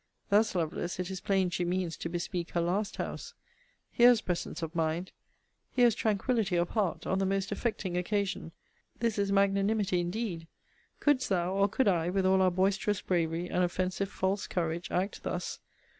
[0.29, 3.35] Thus, Lovelace, it is plain she means to bespeak her last house!
[3.91, 5.11] Here's presence of mind;
[5.69, 8.51] here's tranquillity of heart, on the most affecting occasion
[8.99, 10.47] This is magnanimity indeed!
[10.99, 15.21] Couldst thou, or could I, with all our boisterous bravery, and offensive false courage, act
[15.21, 15.59] thus?